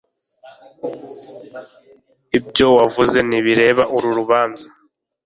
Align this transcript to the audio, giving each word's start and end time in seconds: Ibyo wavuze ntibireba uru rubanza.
Ibyo 2.37 2.67
wavuze 2.77 3.17
ntibireba 3.27 3.83
uru 3.95 4.09
rubanza. 4.19 4.65